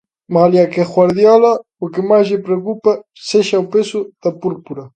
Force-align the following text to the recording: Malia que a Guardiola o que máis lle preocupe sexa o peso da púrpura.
Malia 0.35 0.63
que 0.71 0.79
a 0.85 0.89
Guardiola 0.93 1.51
o 1.83 1.85
que 1.93 2.01
máis 2.09 2.25
lle 2.29 2.43
preocupe 2.47 2.91
sexa 3.29 3.63
o 3.63 3.69
peso 3.73 3.99
da 4.23 4.31
púrpura. 4.41 4.83